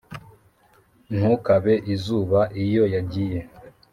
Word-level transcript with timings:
ntukabe 1.15 1.73
izuba 1.93 2.39
iyo 2.63 2.83
yagiye 2.93 3.39